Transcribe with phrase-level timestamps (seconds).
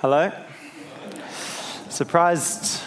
[0.00, 0.32] Hello.
[1.90, 2.80] Surprised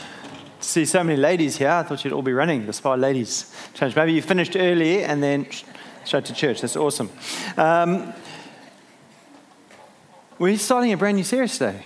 [0.60, 1.70] to see so many ladies here.
[1.70, 3.96] I thought you'd all be running the Spar Ladies Challenge.
[3.96, 5.46] Maybe you finished early and then
[6.06, 6.62] straight to church.
[6.62, 7.12] That's awesome.
[7.56, 8.16] Um,
[10.40, 11.86] we're starting a brand new series today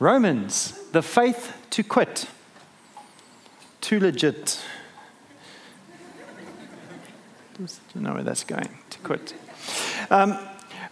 [0.00, 2.26] Romans, the faith to quit.
[3.80, 4.60] Too legit.
[7.56, 9.32] Don't know where that's going, to quit.
[10.10, 10.36] Um,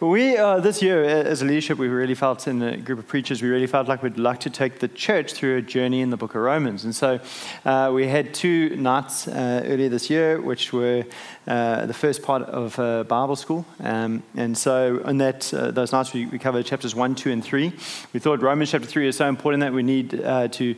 [0.08, 3.40] we, uh, this year, as a leadership, we really felt in a group of preachers,
[3.40, 6.16] we really felt like we'd like to take the church through a journey in the
[6.16, 6.82] book of Romans.
[6.82, 7.20] And so
[7.64, 11.04] uh, we had two nights uh, earlier this year, which were
[11.46, 13.64] uh, the first part of uh, Bible school.
[13.78, 17.44] Um, and so in that, uh, those nights, we, we, covered chapters 1, 2, and
[17.44, 17.72] 3.
[18.12, 20.74] We thought Romans chapter 3 is so important that we need to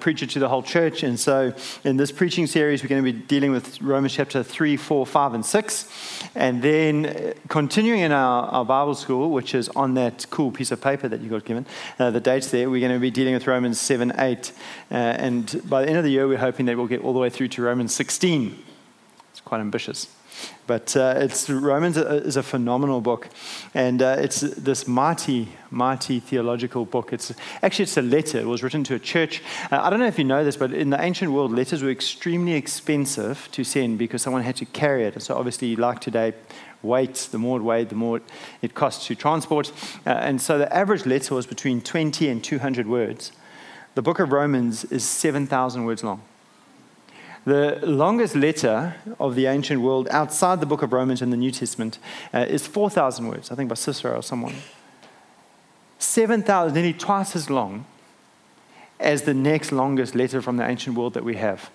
[0.00, 1.04] preach it to the whole church.
[1.04, 1.52] And so
[1.84, 5.34] in this preaching series, we're going to be dealing with Romans chapter 3, 4, 5,
[5.34, 5.88] and 6.
[6.34, 10.80] And then continuing in our, our Bible school, which is on that cool piece of
[10.80, 11.66] paper that you got given,
[11.98, 14.52] uh, the dates there, we're going to be dealing with Romans 7, 8.
[14.90, 17.18] Uh, and by the end of the year, we're hoping that we'll get all the
[17.18, 18.62] way through to Romans 16
[19.30, 20.08] It's quite ambitious.
[20.66, 23.28] But uh, it's, Romans is a phenomenal book,
[23.74, 27.12] and uh, it's this mighty, mighty theological book.
[27.12, 28.38] It's actually it's a letter.
[28.38, 29.42] It was written to a church.
[29.70, 31.90] Uh, I don't know if you know this, but in the ancient world, letters were
[31.90, 35.14] extremely expensive to send because someone had to carry it.
[35.14, 36.32] And So obviously, like today,
[36.84, 37.28] weight.
[37.30, 38.20] The more it weighed, the more
[38.62, 39.72] it cost to transport.
[40.06, 43.32] Uh, and so the average letter was between 20 and 200 words.
[43.94, 46.22] The book of Romans is 7,000 words long.
[47.44, 51.50] The longest letter of the ancient world outside the book of Romans in the New
[51.50, 51.98] Testament
[52.32, 54.54] uh, is 4,000 words, I think by Cicero or someone.
[55.98, 57.84] 7,000, nearly twice as long
[58.98, 61.70] as the next longest letter from the ancient world that we have,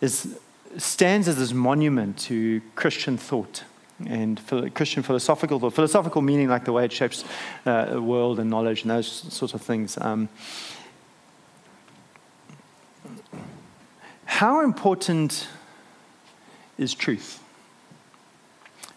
[0.00, 0.38] is,
[0.76, 3.64] stands as this monument to Christian thought
[4.06, 4.40] and
[4.74, 5.74] Christian philosophical thought.
[5.74, 7.24] Philosophical meaning like the way it shapes
[7.66, 9.98] uh, world and knowledge and those sorts of things.
[9.98, 10.28] Um,
[14.40, 15.48] How important
[16.78, 17.42] is truth?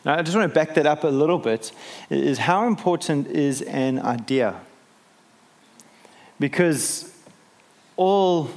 [0.06, 1.74] Now, I just want to back that up a little bit.
[2.10, 4.56] Is how important is an idea?
[6.40, 7.14] Because
[7.98, 8.52] all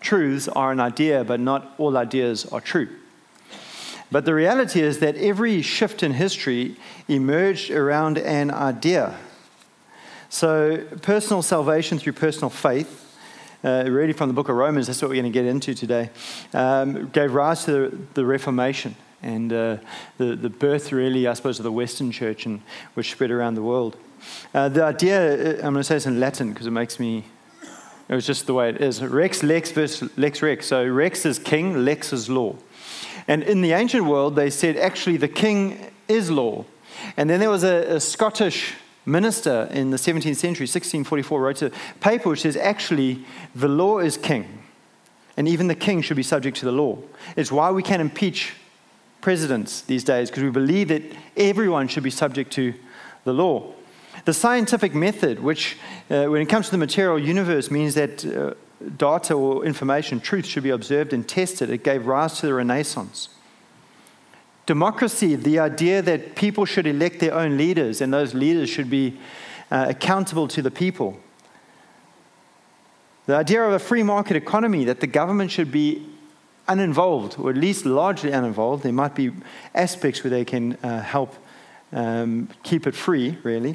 [0.00, 2.88] truths are an idea, but not all ideas are true.
[4.12, 6.76] But the reality is that every shift in history
[7.08, 9.18] emerged around an idea.
[10.28, 13.07] So, personal salvation through personal faith
[13.64, 16.10] uh, really from the book of Romans, that's what we're going to get into today,
[16.54, 19.76] um, gave rise to the, the Reformation and uh,
[20.16, 22.62] the, the birth, really, I suppose, of the Western church, and
[22.94, 23.96] which spread around the world.
[24.54, 27.24] Uh, the idea, uh, I'm going to say this in Latin because it makes me,
[28.08, 29.02] it was just the way it is.
[29.02, 30.66] Rex, lex versus lex, rex.
[30.66, 32.56] So rex is king, lex is law.
[33.26, 36.64] And in the ancient world, they said actually the king is law.
[37.16, 38.74] And then there was a, a Scottish
[39.08, 43.24] minister in the 17th century, 1644, wrote a paper which says actually
[43.54, 44.62] the law is king,
[45.36, 46.98] and even the king should be subject to the law.
[47.36, 48.54] It's why we can impeach
[49.20, 51.02] presidents these days, because we believe that
[51.36, 52.74] everyone should be subject to
[53.24, 53.72] the law.
[54.24, 55.76] The scientific method, which,
[56.10, 58.54] uh, when it comes to the material universe, means that uh,
[58.96, 63.28] data or information, truth, should be observed and tested, it gave rise to the Renaissance.
[64.68, 69.18] Democracy, the idea that people should elect their own leaders and those leaders should be
[69.70, 71.18] uh, accountable to the people.
[73.24, 76.06] The idea of a free market economy, that the government should be
[76.68, 78.82] uninvolved, or at least largely uninvolved.
[78.82, 79.32] There might be
[79.74, 81.34] aspects where they can uh, help
[81.90, 83.74] um, keep it free, really.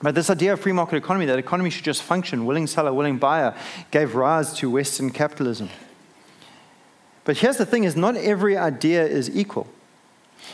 [0.00, 3.18] But this idea of free market economy, that economy should just function, willing seller, willing
[3.18, 3.54] buyer,
[3.90, 5.68] gave rise to Western capitalism.
[7.24, 9.66] But here's the thing is not every idea is equal.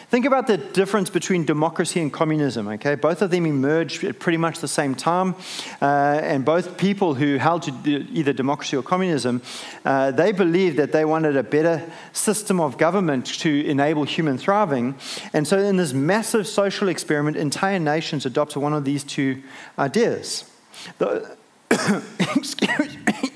[0.08, 2.94] Think about the difference between democracy and communism, okay?
[2.94, 5.34] Both of them emerged at pretty much the same time,
[5.80, 7.72] uh, and both people who held to
[8.12, 9.42] either democracy or communism,
[9.84, 14.94] uh, they believed that they wanted a better system of government to enable human thriving.
[15.32, 19.42] And so, in this massive social experiment, entire nations adopted one of these two
[19.78, 20.50] ideas.
[20.98, 21.36] The,
[22.36, 23.30] excuse me.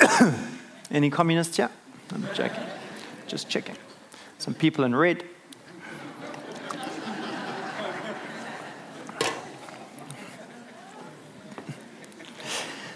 [0.90, 1.70] Any communists here?
[2.12, 2.64] I'm joking.
[3.26, 3.76] Just checking
[4.42, 5.22] some people in red.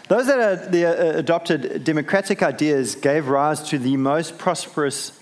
[0.09, 5.21] Those that are, the, uh, adopted democratic ideas gave rise to the most prosperous,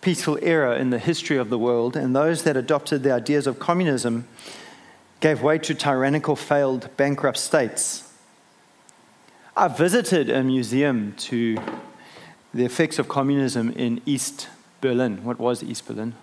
[0.00, 3.60] peaceful era in the history of the world, and those that adopted the ideas of
[3.60, 4.26] communism
[5.20, 8.12] gave way to tyrannical, failed, bankrupt states.
[9.56, 11.56] I visited a museum to
[12.52, 14.48] the effects of communism in East
[14.88, 16.14] Berlin, what was East Berlin.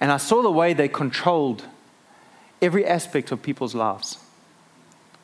[0.00, 1.64] And I saw the way they controlled
[2.60, 4.18] every aspect of people's lives.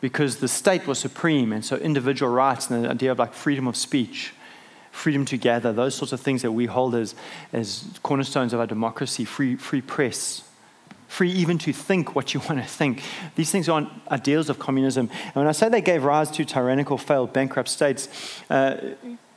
[0.01, 3.67] because the state was supreme, and so individual rights and the idea of like freedom
[3.67, 4.35] of speech,
[4.93, 7.15] freedom to gather, those sorts of things that we hold as,
[7.53, 10.43] as cornerstones of our democracy, free, free press,
[11.09, 13.03] free even to think what you want to think.
[13.37, 15.11] These things aren't ideals of communism.
[15.25, 18.09] And when I say they gave rise to tyrannical, failed, bankrupt states,
[18.51, 18.77] uh,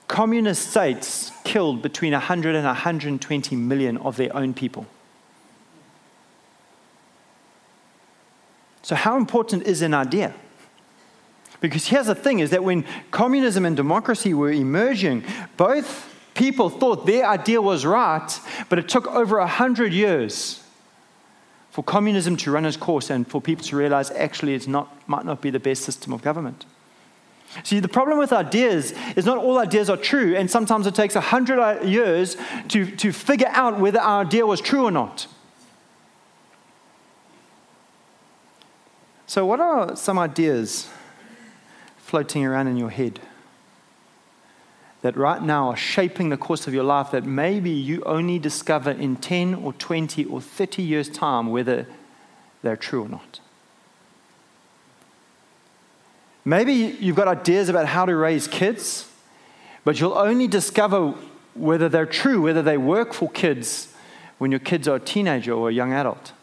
[0.09, 4.85] communist states killed between 100 and 120 million of their own people.
[8.81, 10.33] So, how important is an idea?
[11.61, 15.23] Because here's the thing is that when communism and democracy were emerging,
[15.57, 20.63] both people thought their idea was right, but it took over a hundred years
[21.69, 25.39] for communism to run its course and for people to realize actually it might not
[25.39, 26.65] be the best system of government.
[27.63, 31.15] See, the problem with ideas is not all ideas are true, and sometimes it takes
[31.15, 32.37] a hundred years
[32.69, 35.27] to, to figure out whether our idea was true or not.
[39.25, 40.89] So, what are some ideas
[41.97, 43.19] floating around in your head
[45.01, 48.91] that right now are shaping the course of your life that maybe you only discover
[48.91, 51.85] in 10 or 20 or 30 years' time whether
[52.61, 53.39] they're true or not.
[56.49, 59.07] Maybe you've got ideas about how to raise kids,
[59.83, 61.13] but you'll only discover
[61.53, 63.93] whether they're true, whether they work for kids
[64.39, 66.33] when your kids are a teenager or a young adult.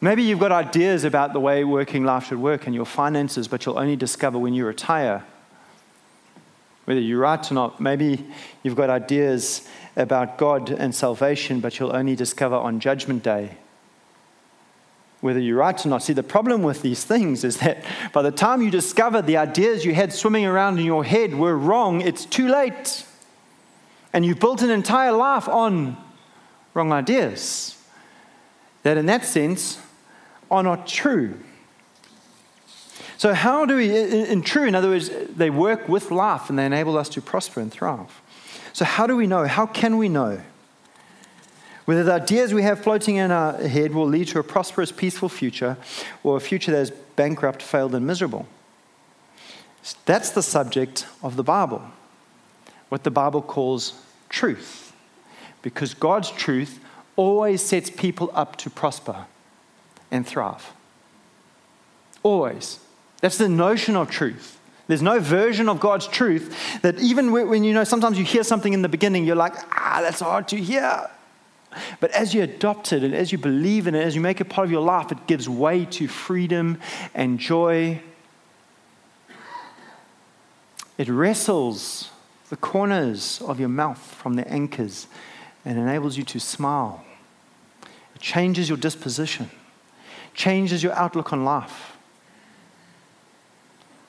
[0.00, 3.66] Maybe you've got ideas about the way working life should work and your finances, but
[3.66, 5.24] you'll only discover when you retire
[6.84, 7.80] whether you're right or not.
[7.80, 8.24] Maybe
[8.62, 13.56] you've got ideas about God and salvation, but you'll only discover on Judgment Day
[15.24, 16.02] whether you're right or not.
[16.02, 17.82] See, the problem with these things is that
[18.12, 21.56] by the time you discover the ideas you had swimming around in your head were
[21.56, 23.06] wrong, it's too late.
[24.12, 25.96] And you've built an entire life on
[26.74, 27.82] wrong ideas
[28.82, 29.80] that, in that sense,
[30.50, 31.40] are not true.
[33.16, 33.96] So, how do we,
[34.28, 37.60] in true, in other words, they work with life and they enable us to prosper
[37.60, 38.20] and thrive.
[38.74, 39.46] So, how do we know?
[39.46, 40.42] How can we know?
[41.84, 45.28] Whether the ideas we have floating in our head will lead to a prosperous, peaceful
[45.28, 45.76] future
[46.22, 48.46] or a future that is bankrupt, failed, and miserable.
[50.06, 51.82] That's the subject of the Bible,
[52.88, 54.00] what the Bible calls
[54.30, 54.92] truth.
[55.60, 56.80] Because God's truth
[57.16, 59.26] always sets people up to prosper
[60.10, 60.72] and thrive.
[62.22, 62.80] Always.
[63.20, 64.58] That's the notion of truth.
[64.86, 68.72] There's no version of God's truth that even when you know sometimes you hear something
[68.72, 71.08] in the beginning, you're like, ah, that's hard to hear.
[72.00, 74.46] But as you adopt it and as you believe in it, as you make it
[74.46, 76.78] part of your life, it gives way to freedom
[77.14, 78.00] and joy.
[80.98, 82.10] It wrestles
[82.50, 85.06] the corners of your mouth from the anchors
[85.64, 87.04] and enables you to smile.
[88.14, 89.50] It changes your disposition,
[90.34, 91.94] changes your outlook on life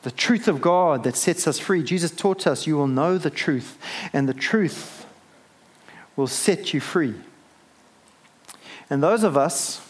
[0.06, 1.82] the truth of God that sets us free.
[1.82, 3.80] Jesus taught us, You will know the truth,
[4.14, 5.08] and the truth
[6.16, 7.16] will set you free.
[8.90, 9.82] And those of us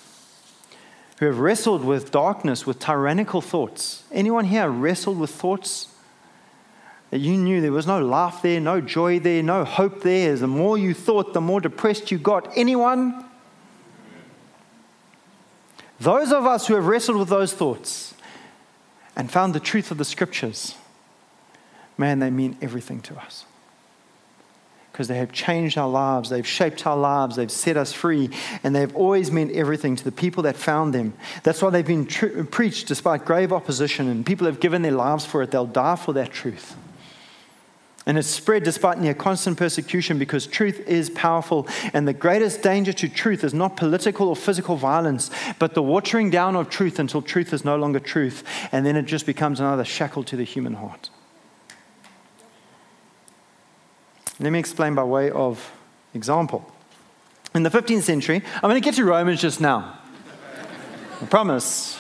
[1.20, 5.90] who have wrestled with darkness, with tyrannical thoughts, anyone here wrestled with thoughts
[7.12, 10.36] that you knew there was no laugh there, no joy there, no hope there?
[10.36, 12.52] The more you thought, the more depressed you got.
[12.58, 13.26] Anyone?
[16.00, 18.14] Those of us who have wrestled with those thoughts,
[19.16, 20.76] and found the truth of the scriptures,
[21.98, 23.46] man, they mean everything to us.
[24.96, 28.30] Because they have changed our lives, they've shaped our lives, they've set us free,
[28.64, 31.12] and they've always meant everything to the people that found them.
[31.44, 35.26] That's why they've been tr- preached despite grave opposition, and people have given their lives
[35.26, 35.52] for it.
[35.52, 36.78] They'll die for that truth.
[38.06, 41.68] And it's spread despite near constant persecution because truth is powerful.
[41.92, 46.30] And the greatest danger to truth is not political or physical violence, but the watering
[46.30, 48.46] down of truth until truth is no longer truth.
[48.72, 51.10] And then it just becomes another shackle to the human heart.
[54.40, 55.72] Let me explain by way of
[56.14, 56.72] example.
[57.54, 59.98] In the 15th century, I'm going to get to Romans just now.
[61.22, 61.98] I promise.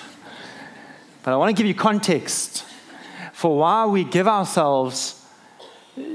[1.24, 2.66] But I want to give you context
[3.32, 5.22] for why we give ourselves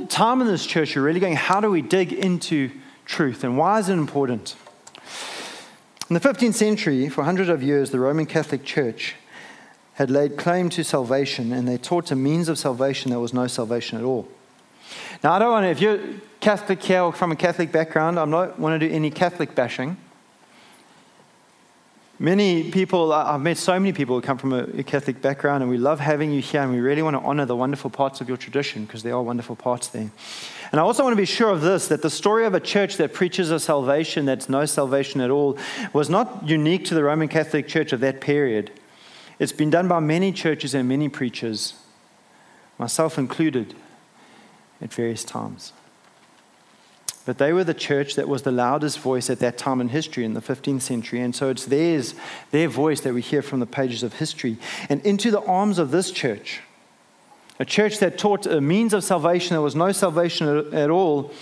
[0.08, 2.70] time in this church, you're really going, how do we dig into
[3.04, 4.56] truth and why is it important?
[6.08, 9.14] In the 15th century, for hundreds of years, the Roman Catholic Church
[9.94, 13.46] had laid claim to salvation and they taught a means of salvation that was no
[13.46, 14.28] salvation at all.
[15.22, 16.00] Now, I don't want to, if you're
[16.40, 19.96] Catholic here or from a Catholic background, I don't want to do any Catholic bashing.
[22.18, 25.78] Many people, I've met so many people who come from a Catholic background, and we
[25.78, 28.36] love having you here, and we really want to honor the wonderful parts of your
[28.36, 30.10] tradition because there are wonderful parts there.
[30.70, 32.98] And I also want to be sure of this that the story of a church
[32.98, 35.56] that preaches a salvation that's no salvation at all
[35.94, 38.70] was not unique to the Roman Catholic Church of that period.
[39.38, 41.72] It's been done by many churches and many preachers,
[42.78, 43.74] myself included,
[44.80, 45.72] at various times.
[47.26, 50.24] But they were the church that was the loudest voice at that time in history
[50.24, 51.20] in the 15th century.
[51.20, 52.14] And so it's theirs,
[52.50, 54.56] their voice that we hear from the pages of history.
[54.88, 56.60] And into the arms of this church,
[57.58, 61.32] a church that taught a means of salvation, there was no salvation at all,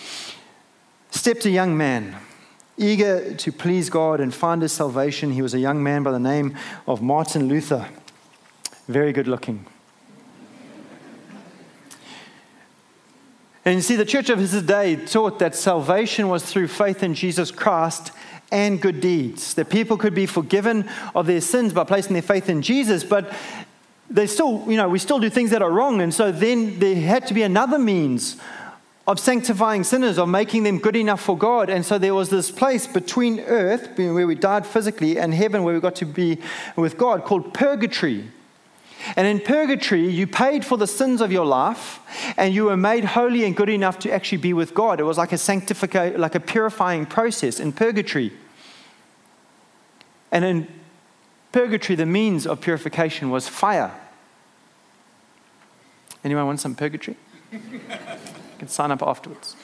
[1.10, 2.16] stepped a young man,
[2.76, 5.30] eager to please God and find his salvation.
[5.30, 6.56] He was a young man by the name
[6.88, 7.88] of Martin Luther,
[8.88, 9.64] very good looking.
[13.68, 17.12] And you see, the church of his day taught that salvation was through faith in
[17.12, 18.12] Jesus Christ
[18.50, 19.52] and good deeds.
[19.52, 23.30] That people could be forgiven of their sins by placing their faith in Jesus, but
[24.08, 26.00] they still, you know, we still do things that are wrong.
[26.00, 28.38] And so then there had to be another means
[29.06, 31.68] of sanctifying sinners, of making them good enough for God.
[31.68, 35.74] And so there was this place between earth, where we died physically, and heaven, where
[35.74, 36.38] we got to be
[36.74, 38.30] with God, called purgatory.
[39.16, 42.00] And in purgatory, you paid for the sins of your life
[42.36, 45.00] and you were made holy and good enough to actually be with God.
[45.00, 48.32] It was like a sanctification, like a purifying process in purgatory.
[50.30, 50.68] And in
[51.52, 53.92] purgatory, the means of purification was fire.
[56.24, 57.16] Anyone want some purgatory?
[57.52, 57.80] you
[58.58, 59.56] can sign up afterwards.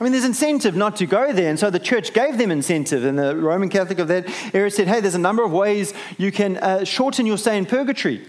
[0.00, 1.48] I mean, there's incentive not to go there.
[1.48, 3.04] And so the church gave them incentive.
[3.04, 6.32] And the Roman Catholic of that era said, hey, there's a number of ways you
[6.32, 8.26] can uh, shorten your stay in purgatory.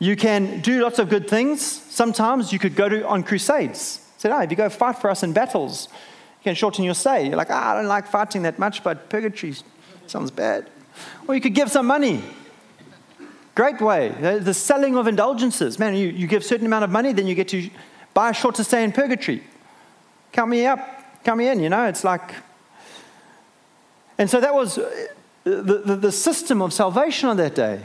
[0.00, 1.62] You can do lots of good things.
[1.62, 4.04] Sometimes you could go to, on crusades.
[4.16, 7.28] Said, oh, if you go fight for us in battles, you can shorten your stay.
[7.28, 9.54] You're like, ah, I don't like fighting that much, but purgatory
[10.06, 10.68] sounds bad.
[11.28, 12.22] Or you could give some money.
[13.54, 14.08] Great way.
[14.20, 15.78] The, the selling of indulgences.
[15.78, 17.70] Man, you, you give a certain amount of money, then you get to
[18.14, 19.42] buy a shorter stay in purgatory.
[20.32, 22.34] Count me up, count in, you know, it's like.
[24.18, 25.06] And so that was uh,
[25.44, 27.80] the, the, the system of salvation on that day.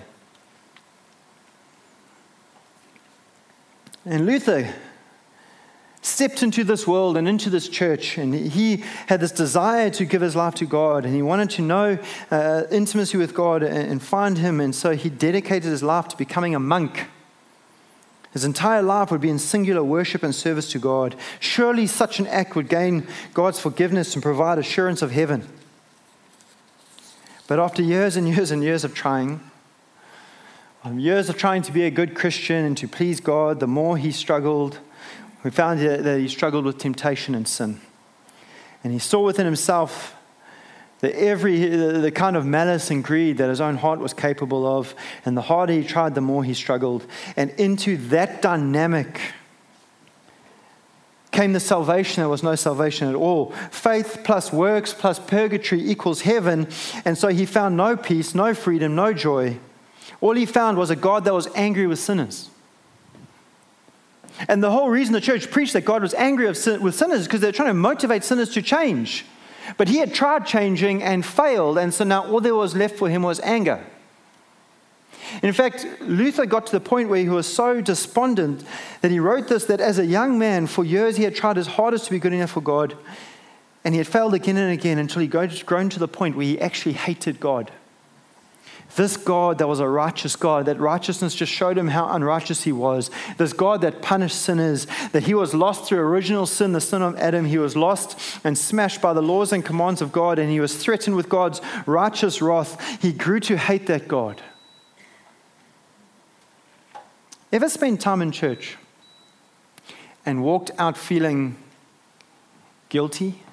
[4.05, 4.73] And Luther
[6.01, 10.21] stepped into this world and into this church, and he had this desire to give
[10.21, 11.97] his life to God, and he wanted to know
[12.29, 16.17] uh, intimacy with God and, and find Him, and so he dedicated his life to
[16.17, 17.07] becoming a monk.
[18.35, 21.15] His entire life would be in singular worship and service to God.
[21.39, 25.47] Surely such an act would gain God's forgiveness and provide assurance of heaven.
[27.47, 29.39] But after years and years and years of trying,
[30.95, 34.11] years of trying to be a good Christian and to please God, the more he
[34.11, 34.79] struggled,
[35.45, 37.79] we found that he struggled with temptation and sin.
[38.83, 40.13] And he saw within himself
[41.05, 44.95] the, every, the kind of malice and greed that his own heart was capable of.
[45.23, 47.05] And the harder he tried, the more he struggled.
[47.37, 49.21] And into that dynamic
[51.31, 52.21] came the salvation.
[52.21, 53.51] There was no salvation at all.
[53.69, 56.67] Faith plus works plus purgatory equals heaven.
[57.03, 59.59] And so he found no peace, no freedom, no joy.
[60.21, 62.49] All he found was a God that was angry with sinners.
[64.47, 67.41] And the whole reason the church preached that God was angry with sinners is because
[67.41, 69.23] they're trying to motivate sinners to change.
[69.77, 73.09] But he had tried changing and failed, and so now all there was left for
[73.09, 73.83] him was anger.
[75.41, 78.63] In fact, Luther got to the point where he was so despondent
[79.01, 81.67] that he wrote this that as a young man, for years he had tried his
[81.67, 82.95] hardest to be good enough for God,
[83.83, 86.59] and he had failed again and again until he grown to the point where he
[86.59, 87.71] actually hated God.
[88.95, 92.71] This God that was a righteous God, that righteousness just showed him how unrighteous he
[92.71, 93.11] was.
[93.37, 97.17] This God that punished sinners, that he was lost through original sin, the sin of
[97.17, 97.45] Adam.
[97.45, 100.75] He was lost and smashed by the laws and commands of God, and he was
[100.75, 103.01] threatened with God's righteous wrath.
[103.01, 104.41] He grew to hate that God.
[107.51, 108.77] Ever spent time in church
[110.25, 111.57] and walked out feeling
[112.89, 113.44] guilty?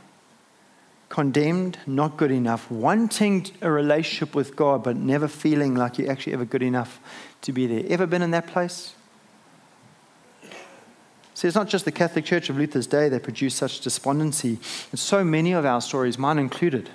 [1.13, 6.33] Condemned, not good enough, wanting a relationship with God, but never feeling like you're actually
[6.33, 7.01] ever good enough
[7.43, 7.85] to be there.
[7.87, 8.95] Ever been in that place?
[11.35, 14.59] See, it's not just the Catholic Church of Luther's day that produced such despondency,
[14.91, 16.89] it's so many of our stories, mine included.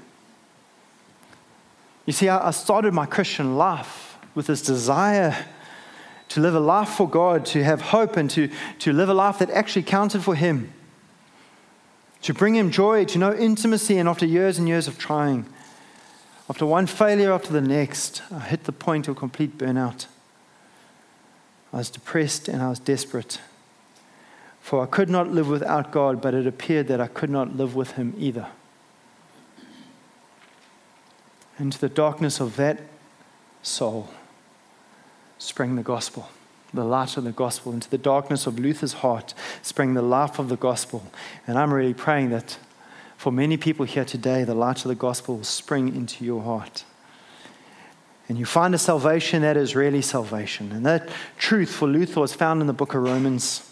[2.08, 5.46] You see, I started my Christian life with this desire
[6.30, 9.38] to live a life for God, to have hope, and to, to live a life
[9.38, 10.74] that actually counted for Him
[12.22, 15.46] to bring him joy, to know intimacy, and after years and years of trying,
[16.50, 20.08] after one failure after the next, I hit the point of complete burnout.
[21.74, 23.42] I was depressed and I was desperate.
[24.62, 27.76] For I could not live without God, but it appeared that I could not live
[27.76, 28.48] with Him either.
[31.60, 32.82] Into the darkness of that
[33.62, 34.10] soul
[35.38, 36.30] sprang the gospel
[36.78, 37.74] the light of the gospel.
[37.74, 41.04] Into the darkness of Luther's heart sprang the life of the gospel.
[41.46, 42.58] And I'm really praying that
[43.18, 46.86] for many people here today, the light of the gospel will spring into your heart.
[48.30, 50.72] And you find a salvation that is really salvation.
[50.72, 53.67] And that truth for Luther was found in the book of Romans.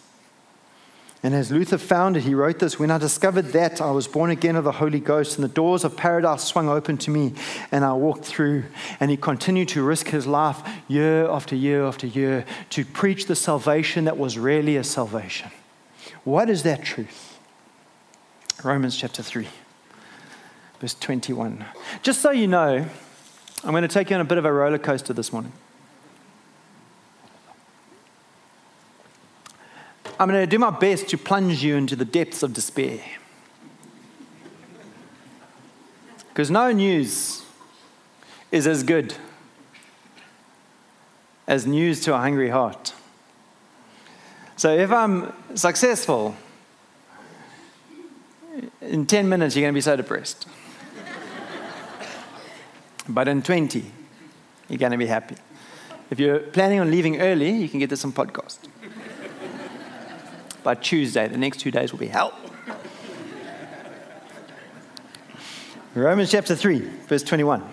[1.25, 4.29] And as Luther found it, he wrote this When I discovered that, I was born
[4.29, 7.33] again of the Holy Ghost, and the doors of paradise swung open to me,
[7.71, 8.65] and I walked through.
[8.99, 13.35] And he continued to risk his life year after year after year to preach the
[13.35, 15.49] salvation that was really a salvation.
[16.25, 17.39] What is that truth?
[18.63, 19.47] Romans chapter 3,
[20.79, 21.65] verse 21.
[22.03, 22.85] Just so you know,
[23.63, 25.53] I'm going to take you on a bit of a roller coaster this morning.
[30.17, 33.01] I'm going to do my best to plunge you into the depths of despair.
[36.29, 37.43] Because no news
[38.51, 39.15] is as good
[41.47, 42.93] as news to a hungry heart.
[44.55, 46.35] So if I'm successful,
[48.81, 50.47] in 10 minutes you're going to be so depressed.
[53.09, 53.91] but in 20,
[54.69, 55.35] you're going to be happy.
[56.09, 58.59] If you're planning on leaving early, you can get this on podcast
[60.65, 61.29] by Tuesday.
[61.29, 62.33] The next two days will be hell.
[65.93, 67.63] Romans chapter 3, verse 21.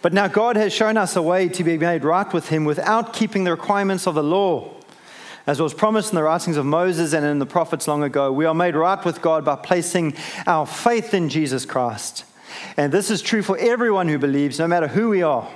[0.00, 3.12] But now God has shown us a way to be made right with Him without
[3.12, 4.74] keeping the requirements of the law.
[5.46, 8.46] As was promised in the writings of Moses and in the prophets long ago, we
[8.46, 10.14] are made right with God by placing
[10.46, 12.24] our faith in Jesus Christ.
[12.76, 15.48] And this is true for everyone who believes, no matter who we are.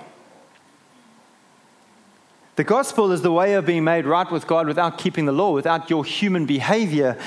[2.62, 5.50] The gospel is the way of being made right with God without keeping the law,
[5.50, 7.19] without your human behavior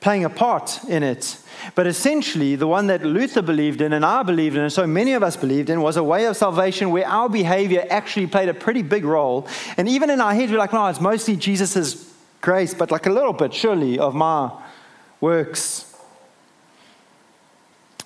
[0.00, 1.38] playing a part in it.
[1.74, 5.14] But essentially, the one that Luther believed in and I believed in, and so many
[5.14, 8.54] of us believed in, was a way of salvation where our behavior actually played a
[8.54, 9.48] pretty big role.
[9.78, 12.12] And even in our heads, we're like, no, it's mostly Jesus'
[12.42, 14.50] grace, but like a little bit, surely, of my
[15.22, 15.96] works.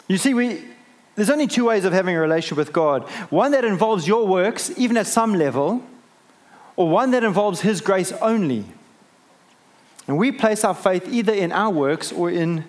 [0.06, 0.69] You see, we,
[1.20, 4.72] there's only two ways of having a relationship with God one that involves your works,
[4.78, 5.84] even at some level,
[6.76, 8.64] or one that involves His grace only.
[10.06, 12.64] And we place our faith either in our works or in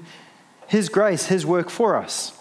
[0.67, 2.37] His grace, His work for us.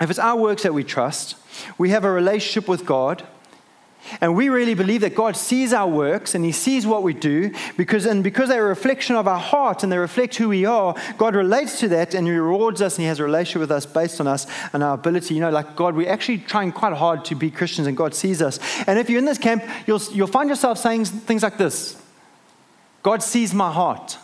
[0.00, 1.34] If it's our works that we trust,
[1.76, 3.26] we have a relationship with God
[4.20, 7.52] and we really believe that God sees our works and He sees what we do
[7.76, 10.94] because, and because they're a reflection of our heart and they reflect who we are,
[11.18, 13.86] God relates to that and He rewards us and He has a relationship with us
[13.86, 15.34] based on us and our ability.
[15.34, 18.42] You know, like God, we're actually trying quite hard to be Christians and God sees
[18.42, 18.58] us.
[18.86, 22.00] And if you're in this camp, you'll, you'll find yourself saying things like this
[23.02, 24.18] God sees my heart.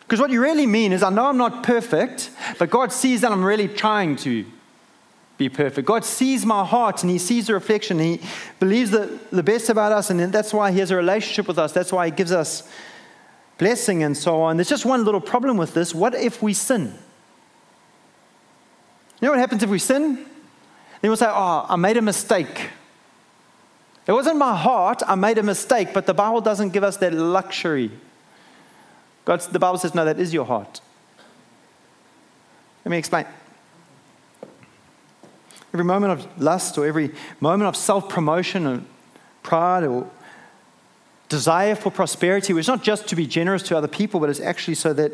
[0.00, 3.32] Because what you really mean is, I know I'm not perfect, but God sees that
[3.32, 4.46] I'm really trying to
[5.38, 5.86] be perfect.
[5.86, 7.98] God sees my heart and He sees the reflection.
[7.98, 8.20] He
[8.58, 11.72] believes the, the best about us, and that's why He has a relationship with us.
[11.72, 12.68] That's why He gives us
[13.58, 14.56] blessing and so on.
[14.56, 15.94] There's just one little problem with this.
[15.94, 16.94] What if we sin?
[19.20, 20.16] You know what happens if we sin?
[21.00, 22.70] Then we'll say, Oh, I made a mistake.
[24.06, 27.12] It wasn't my heart, I made a mistake, but the Bible doesn't give us that
[27.12, 27.90] luxury.
[29.24, 30.80] God's, the Bible says, No, that is your heart.
[32.84, 33.26] Let me explain
[35.76, 38.82] every moment of lust or every moment of self promotion or
[39.42, 40.08] pride or
[41.28, 44.40] desire for prosperity, which is not just to be generous to other people, but it's
[44.40, 45.12] actually so that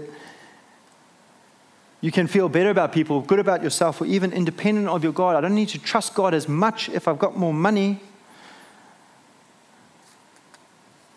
[2.01, 5.35] you can feel better about people, good about yourself, or even independent of your God.
[5.35, 8.01] I don't need to trust God as much if I've got more money.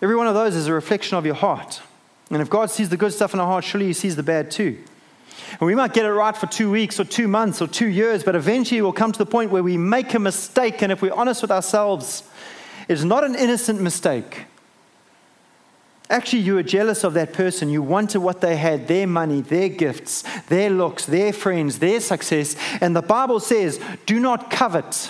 [0.01, 1.81] Every one of those is a reflection of your heart.
[2.31, 4.49] And if God sees the good stuff in our heart, surely He sees the bad
[4.49, 4.79] too.
[5.51, 8.23] And we might get it right for two weeks or two months or two years,
[8.23, 10.81] but eventually we'll come to the point where we make a mistake.
[10.81, 12.23] And if we're honest with ourselves,
[12.87, 14.45] it's not an innocent mistake.
[16.09, 17.69] Actually, you were jealous of that person.
[17.69, 22.55] You wanted what they had their money, their gifts, their looks, their friends, their success.
[22.79, 25.09] And the Bible says, do not covet.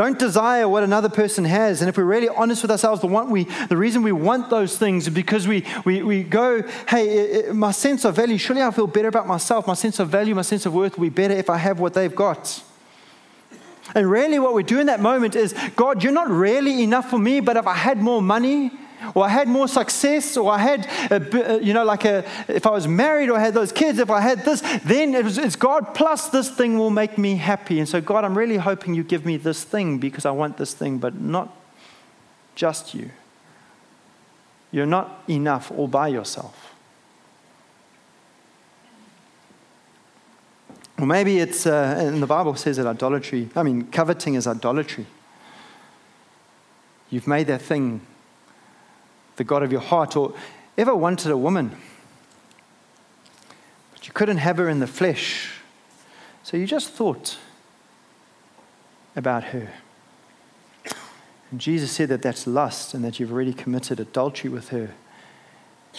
[0.00, 1.82] Don't desire what another person has.
[1.82, 4.78] And if we're really honest with ourselves, the, one we, the reason we want those
[4.78, 8.62] things is because we, we, we go, hey, it, it, my sense of value, surely
[8.62, 9.66] I feel better about myself.
[9.66, 11.92] My sense of value, my sense of worth will be better if I have what
[11.92, 12.62] they've got.
[13.94, 17.18] And really, what we do in that moment is, God, you're not really enough for
[17.18, 18.70] me, but if I had more money,
[19.14, 22.66] or I had more success, or I had, a, uh, you know, like a, if
[22.66, 25.38] I was married or I had those kids, if I had this, then it was,
[25.38, 27.78] it's God plus this thing will make me happy.
[27.78, 30.74] And so, God, I'm really hoping you give me this thing because I want this
[30.74, 31.54] thing, but not
[32.54, 33.10] just you.
[34.72, 36.74] You're not enough all by yourself.
[40.98, 45.06] Or maybe it's, uh, and the Bible says that idolatry, I mean, coveting is idolatry.
[47.08, 48.02] You've made that thing
[49.40, 50.34] the God of your heart, or
[50.76, 51.74] ever wanted a woman,
[53.90, 55.60] but you couldn't have her in the flesh.
[56.42, 57.38] So you just thought,
[59.16, 59.70] about her.
[61.50, 64.90] And Jesus said that that's lust and that you've already committed adultery with her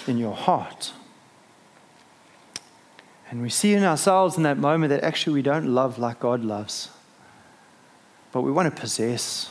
[0.05, 0.93] in your heart.
[3.31, 6.43] And we see in ourselves in that moment that actually we don't love like God
[6.43, 6.89] loves,
[8.31, 9.49] but we want to possess.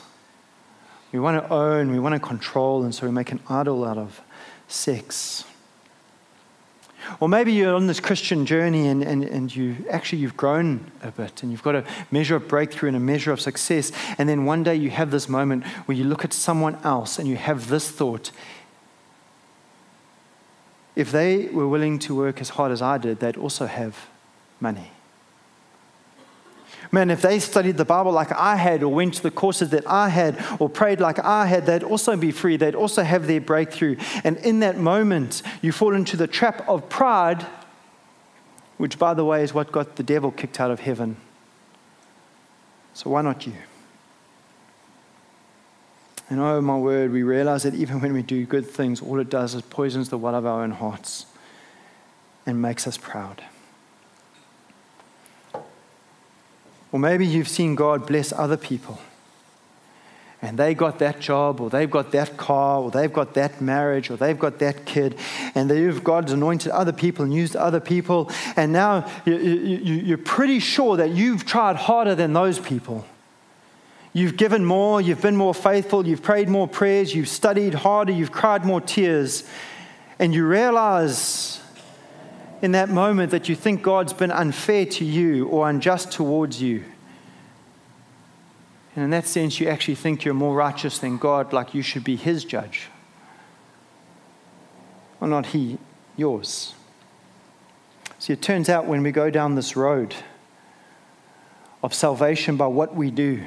[1.13, 3.99] We want to own, we want to control, and so we make an idol out
[3.99, 4.21] of
[4.69, 5.45] sex.
[7.19, 11.11] Or maybe you're on this Christian journey and, and, and you actually you've grown a
[11.11, 13.91] bit and you've got a measure of breakthrough and a measure of success.
[14.19, 17.27] And then one day you have this moment where you look at someone else and
[17.27, 18.31] you have this thought.
[20.95, 23.97] If they were willing to work as hard as I did, they'd also have
[24.61, 24.91] money.
[26.93, 29.87] Man, if they studied the Bible like I had, or went to the courses that
[29.87, 32.57] I had, or prayed like I had, they'd also be free.
[32.57, 33.97] They'd also have their breakthrough.
[34.25, 37.47] And in that moment, you fall into the trap of pride,
[38.79, 41.17] which, by the way, is what got the devil kicked out of heaven.
[42.95, 43.55] So why not you?
[46.29, 49.29] And oh my word, we realize that even when we do good things, all it
[49.29, 51.27] does is poisons the well of our own hearts
[52.47, 53.43] and makes us proud.
[56.93, 58.99] Or maybe you've seen God bless other people.
[60.43, 64.11] And they got that job, or they've got that car, or they've got that marriage,
[64.11, 65.19] or they've got that kid,
[65.55, 70.97] and they've God's anointed other people and used other people, and now you're pretty sure
[70.97, 73.05] that you've tried harder than those people.
[74.15, 78.33] You've given more, you've been more faithful, you've prayed more prayers, you've studied harder, you've
[78.33, 79.45] cried more tears,
[80.19, 81.60] and you realize
[82.63, 86.85] in that moment that you think God's been unfair to you or unjust towards you.
[88.95, 92.05] And in that sense, you actually think you're more righteous than God, like you should
[92.05, 92.89] be His judge.
[95.21, 95.79] Or not He,
[96.17, 96.75] yours.
[98.19, 100.15] See, it turns out when we go down this road
[101.83, 103.43] of salvation by what we do,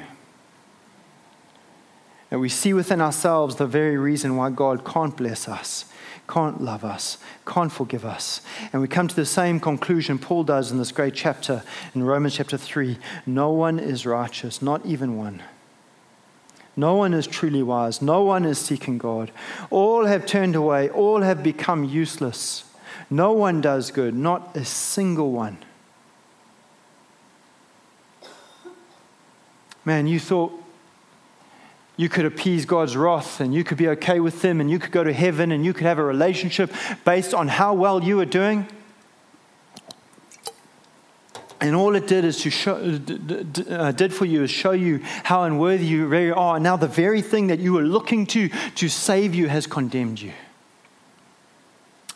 [2.30, 5.84] that we see within ourselves the very reason why God can't bless us
[6.28, 8.40] can't love us, can't forgive us.
[8.72, 11.62] And we come to the same conclusion Paul does in this great chapter
[11.94, 15.42] in Romans chapter 3 no one is righteous, not even one.
[16.76, 18.02] No one is truly wise.
[18.02, 19.30] No one is seeking God.
[19.70, 20.90] All have turned away.
[20.90, 22.64] All have become useless.
[23.08, 25.58] No one does good, not a single one.
[29.84, 30.63] Man, you thought
[31.96, 34.90] you could appease God's wrath and you could be okay with Him and you could
[34.90, 36.72] go to heaven and you could have a relationship
[37.04, 38.66] based on how well you are doing.
[41.60, 45.44] And all it did is to show, uh, did for you is show you how
[45.44, 46.56] unworthy you really are.
[46.56, 50.20] And now the very thing that you were looking to to save you has condemned
[50.20, 50.32] you.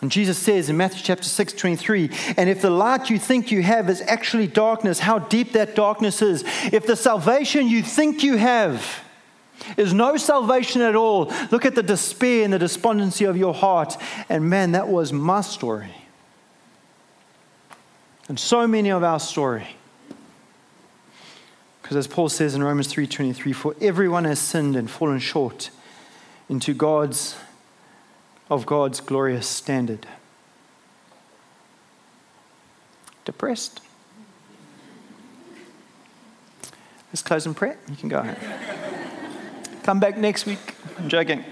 [0.03, 3.63] And Jesus says in Matthew chapter 6, 23, and if the light you think you
[3.63, 6.45] have is actually darkness, how deep that darkness is.
[6.73, 9.03] If the salvation you think you have
[9.77, 11.33] is no salvation at all.
[11.51, 13.97] Look at the despair and the despondency of your heart.
[14.29, 15.95] And man, that was my story.
[18.29, 19.69] And so many of our story.
[21.83, 25.71] Because as Paul says in Romans 3:23, for everyone has sinned and fallen short
[26.49, 27.37] into God's
[28.51, 30.07] of God's glorious standard.
[33.25, 33.81] Depressed?
[37.13, 37.79] Let's close in prayer.
[37.89, 38.85] You can go ahead.
[39.89, 40.75] Come back next week.
[40.99, 41.43] I'm joking.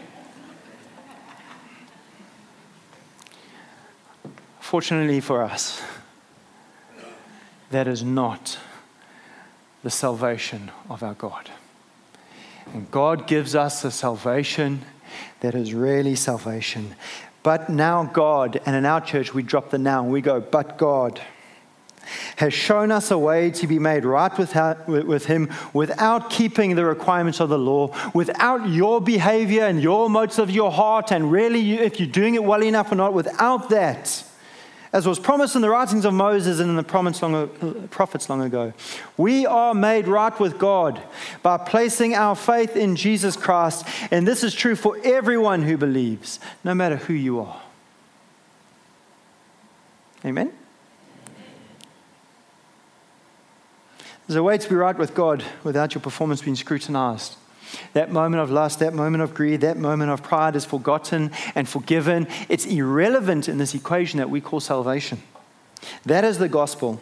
[4.60, 5.80] Fortunately for us,
[7.70, 8.58] that is not
[9.82, 11.48] the salvation of our God.
[12.74, 14.82] And God gives us a salvation
[15.40, 16.94] that is really salvation.
[17.42, 20.76] But now, God, and in our church, we drop the now and we go, but
[20.76, 21.22] God
[22.36, 27.40] has shown us a way to be made right with, Him without keeping the requirements
[27.40, 32.00] of the law, without your behavior and your motives of your heart, and really, if
[32.00, 34.24] you're doing it well enough or not, without that.
[34.92, 38.30] As was promised in the writings of Moses and in the promise long, uh, prophets
[38.30, 38.72] long ago,
[39.18, 41.02] we are made right with God
[41.42, 43.84] by placing our faith in Jesus Christ.
[44.10, 47.60] And this is true for everyone who believes, no matter who you are.
[50.24, 50.52] Amen?
[54.26, 57.36] There's a way to be right with God without your performance being scrutinized.
[57.92, 61.68] That moment of lust, that moment of greed, that moment of pride is forgotten and
[61.68, 62.26] forgiven.
[62.48, 65.22] It's irrelevant in this equation that we call salvation.
[66.04, 67.00] That is the gospel.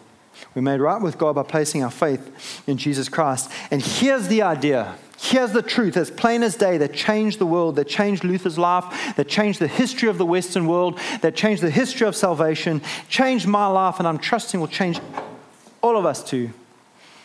[0.55, 3.51] We're made right with God by placing our faith in Jesus Christ.
[3.71, 4.97] And here's the idea.
[5.19, 9.15] Here's the truth, as plain as day, that changed the world, that changed Luther's life,
[9.17, 13.47] that changed the history of the Western world, that changed the history of salvation, changed
[13.47, 15.01] my life, and I'm trusting will change
[15.83, 16.51] all of us too.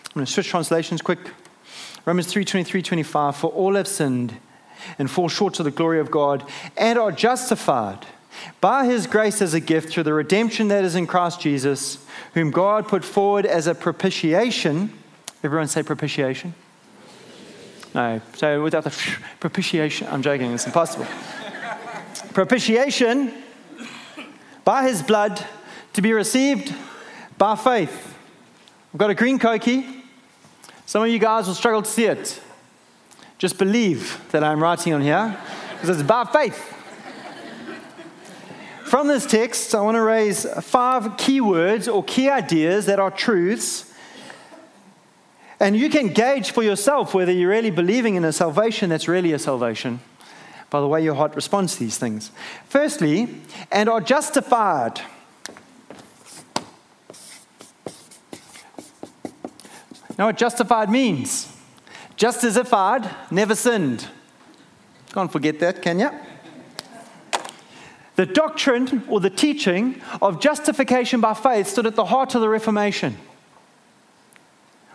[0.10, 1.20] I'm going to switch translations quick.
[2.06, 3.36] Romans 3 23, 25.
[3.36, 4.36] For all have sinned
[4.98, 6.44] and fall short of the glory of God
[6.76, 8.08] and are justified
[8.60, 12.50] by his grace as a gift through the redemption that is in Christ Jesus, whom
[12.50, 14.92] God put forward as a propitiation.
[15.44, 16.56] Everyone say propitiation.
[17.94, 21.06] No, so without the propitiation, I'm joking, it's impossible.
[22.34, 23.32] propitiation
[24.64, 25.46] by his blood
[25.94, 26.74] to be received
[27.38, 28.16] by faith.
[28.94, 29.99] I've got a green Koki.
[30.90, 32.42] Some of you guys will struggle to see it.
[33.38, 35.38] Just believe that I'm writing on here
[35.74, 36.58] because it's by faith.
[38.86, 43.12] From this text, I want to raise five key words or key ideas that are
[43.12, 43.94] truths.
[45.60, 49.32] And you can gauge for yourself whether you're really believing in a salvation that's really
[49.32, 50.00] a salvation
[50.72, 52.32] by the way your heart responds to these things.
[52.68, 53.28] Firstly,
[53.72, 55.00] and are justified.
[60.20, 61.56] Know what justified means?
[62.18, 64.06] Just as if I'd never sinned.
[65.14, 66.12] Can't forget that, can you?
[68.18, 72.50] The doctrine or the teaching of justification by faith stood at the heart of the
[72.50, 73.18] Reformation.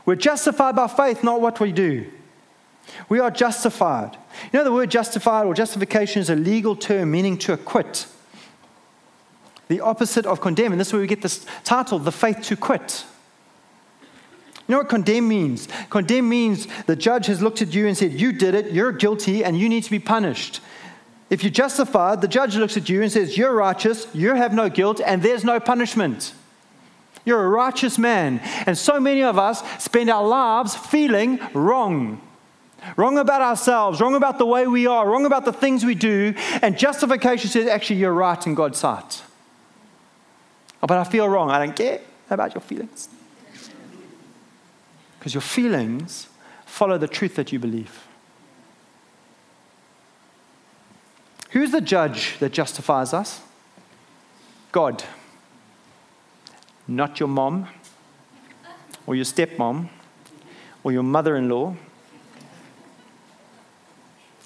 [0.05, 2.05] We're justified by faith, not what we do.
[3.09, 4.19] We are justified.
[4.53, 8.07] You know, the word justified or justification is a legal term meaning to acquit.
[9.69, 10.73] The opposite of condemn.
[10.73, 13.07] And this is where we get this title, The Faith to Quit.
[14.67, 15.69] You know what condemn means?
[15.91, 19.45] Condemn means the judge has looked at you and said, You did it, you're guilty,
[19.45, 20.61] and you need to be punished.
[21.29, 24.71] If you're justified, the judge looks at you and says, You're righteous, you have no
[24.71, 26.33] guilt, and there's no punishment.
[27.27, 28.41] You're a righteous man.
[28.67, 32.21] And so many of us spend our lives feeling wrong.
[32.97, 36.35] Wrong about ourselves, wrong about the way we are, wrong about the things we do,
[36.61, 39.23] and justification says, actually, you're right in God's sight.
[40.83, 41.51] Oh, but I feel wrong.
[41.51, 43.09] I don't care about your feelings.
[45.25, 46.29] Because your feelings
[46.67, 48.07] follow the truth that you believe.
[51.53, 53.41] Who's the judge that justifies us?
[54.71, 55.03] God.
[56.87, 57.69] Not your mom,
[59.07, 59.89] or your stepmom,
[60.83, 61.75] or your mother in law.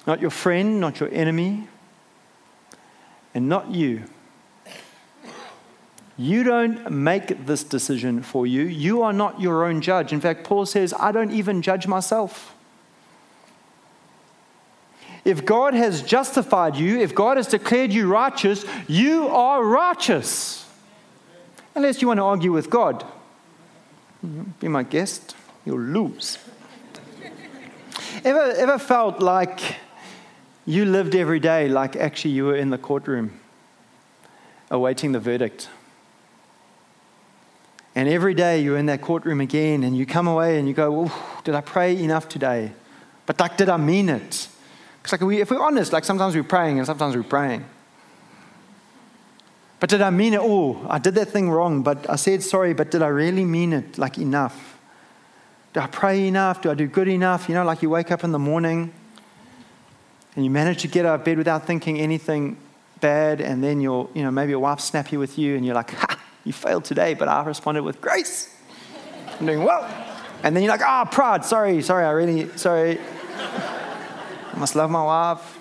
[0.07, 1.67] Not your friend, not your enemy,
[3.35, 4.05] and not you.
[6.19, 8.63] You don't make this decision for you.
[8.63, 10.11] You are not your own judge.
[10.11, 12.53] In fact, Paul says, I don't even judge myself.
[15.23, 20.67] If God has justified you, if God has declared you righteous, you are righteous.
[21.73, 23.05] Unless you want to argue with God.
[24.59, 26.37] Be my guest, you'll lose.
[28.25, 29.77] ever, ever felt like
[30.65, 33.39] you lived every day like actually you were in the courtroom
[34.69, 35.69] awaiting the verdict?
[37.99, 41.11] And every day you're in that courtroom again, and you come away and you go,
[41.43, 42.71] Did I pray enough today?
[43.25, 44.47] But like, did I mean it?
[45.03, 47.65] Because like we, if we're honest, like sometimes we're praying and sometimes we're praying.
[49.81, 50.39] But did I mean it?
[50.41, 53.73] Oh, I did that thing wrong, but I said sorry, but did I really mean
[53.73, 54.79] it like enough?
[55.73, 56.61] Do I pray enough?
[56.61, 57.49] Do I do good enough?
[57.49, 58.93] You know, like you wake up in the morning
[60.37, 62.55] and you manage to get out of bed without thinking anything
[63.01, 65.91] bad, and then your, you know, maybe your wife's snappy with you, and you're like,
[65.91, 68.55] ha, you failed today, but I responded with grace.
[69.39, 69.83] I'm doing well.
[70.43, 71.43] And then you're like, oh, pride.
[71.43, 72.99] Sorry, sorry, I really, sorry.
[73.37, 75.57] I must love my wife.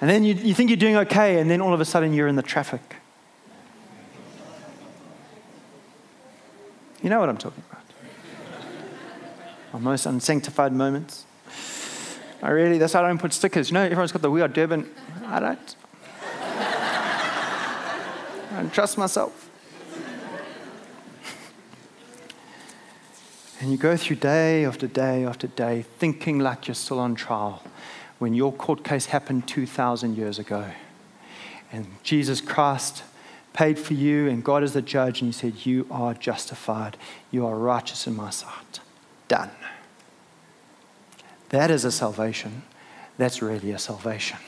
[0.00, 2.28] And then you, you think you're doing okay, and then all of a sudden you're
[2.28, 2.96] in the traffic.
[7.02, 7.84] You know what I'm talking about.
[9.72, 11.26] My most unsanctified moments.
[12.42, 13.70] I really, that's why I don't put stickers.
[13.70, 14.90] You know, everyone's got the We Are Durban.
[15.26, 15.76] I don't.
[18.54, 19.50] Don't trust myself.
[23.60, 27.62] And you go through day after day after day thinking like you're still on trial
[28.20, 30.70] when your court case happened 2,000 years ago.
[31.72, 33.02] And Jesus Christ
[33.52, 36.96] paid for you, and God is the judge, and He said, You are justified.
[37.32, 38.78] You are righteous in my sight.
[39.26, 39.50] Done.
[41.48, 42.62] That is a salvation.
[43.18, 44.38] That's really a salvation.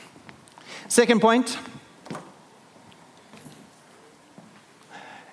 [0.87, 1.57] Second point.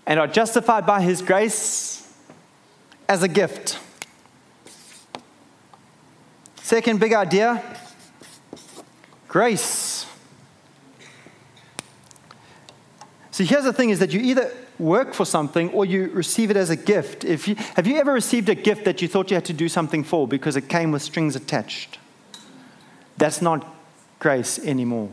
[0.07, 2.13] And are justified by His grace
[3.09, 3.79] as a gift.
[6.57, 7.63] Second big idea
[9.29, 10.07] grace.
[13.33, 16.57] See, here's the thing is that you either work for something or you receive it
[16.57, 17.25] as a gift.
[17.25, 19.69] If you, have you ever received a gift that you thought you had to do
[19.69, 21.99] something for because it came with strings attached?
[23.17, 23.67] That's not
[24.21, 25.11] grace anymore.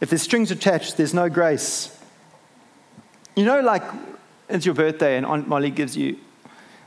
[0.00, 1.95] If there's strings attached, there's no grace.
[3.36, 3.82] You know, like
[4.48, 6.18] it's your birthday and Aunt Molly gives you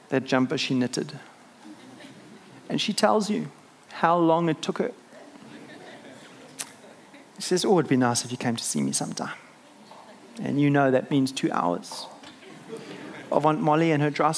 [0.09, 1.13] that jumper she knitted.
[2.67, 3.51] And she tells you
[3.93, 4.91] how long it took her.
[7.35, 9.37] She says, Oh, it'd be nice if you came to see me sometime.
[10.41, 12.07] And you know that means two hours
[13.31, 14.31] of Aunt Molly and her dry.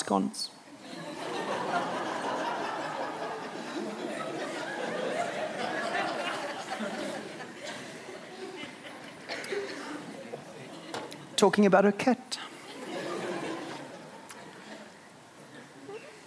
[11.41, 12.38] Talking about her cat.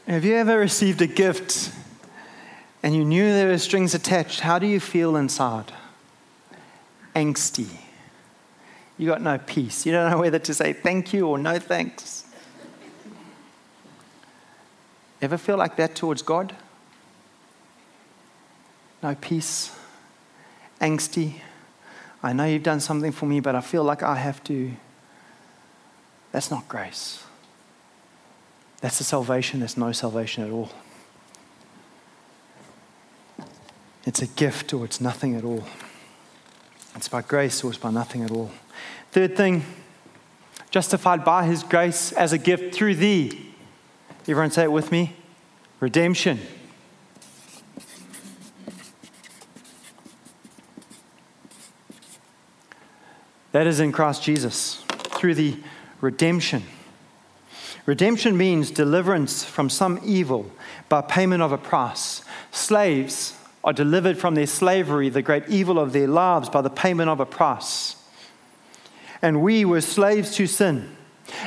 [0.09, 1.71] Have you ever received a gift
[2.83, 4.41] and you knew there were strings attached?
[4.41, 5.73] How do you feel inside?
[7.15, 7.69] Angsty.
[8.99, 9.87] You got no peace.
[9.87, 12.25] You don't know whether to say thank you or no thanks.
[15.23, 16.57] Ever feel like that towards God?
[19.01, 19.71] No peace,
[20.81, 21.35] angsty.
[22.21, 24.73] I know you've done something for me, but I feel like I have to.
[26.35, 27.23] That's not grace.
[28.81, 30.69] That's a salvation, there's no salvation at all.
[34.05, 35.63] It's a gift or it's nothing at all.
[36.97, 38.51] It's by grace or it's by nothing at all.
[39.13, 39.65] Third thing,
[40.73, 43.53] justified by his grace as a gift through thee.
[44.23, 45.15] Everyone say it with me
[45.79, 46.41] redemption.
[53.53, 55.59] That is in Christ Jesus through the
[56.05, 56.63] redemption.
[57.87, 60.51] Redemption means deliverance from some evil
[60.89, 62.23] by payment of a price.
[62.53, 67.09] Slaves are delivered from their slavery, the great evil of their lives, by the payment
[67.09, 67.97] of a price.
[69.23, 70.95] And we were slaves to sin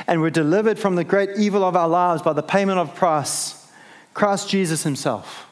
[0.06, 3.70] and were delivered from the great evil of our lives by the payment of price,
[4.12, 5.46] Christ Jesus Himself.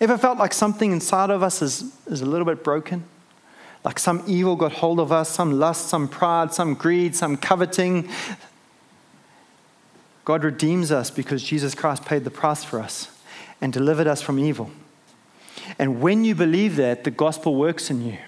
[0.00, 3.04] Ever felt like something inside of us is, is a little bit broken?
[3.84, 8.08] Like some evil got hold of us, some lust, some pride, some greed, some coveting,
[10.24, 13.08] God redeems us because Jesus Christ paid the price for us
[13.60, 14.70] and delivered us from evil.
[15.78, 18.18] And when you believe that, the gospel works in you.